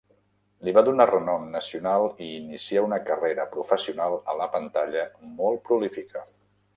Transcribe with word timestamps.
Li 0.67 0.71
va 0.75 0.81
donar 0.85 1.05
renom 1.09 1.43
nacional 1.55 2.05
i 2.27 2.29
inicià 2.37 2.83
una 2.85 2.99
carrera 3.09 3.45
professional 3.51 4.17
a 4.33 4.35
la 4.41 4.49
pantalla 4.57 5.05
molt 5.43 5.63
prolífica. 5.69 6.25